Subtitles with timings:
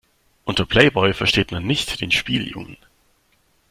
[0.45, 2.75] Unter Playboy versteht man nicht den Spieljungen.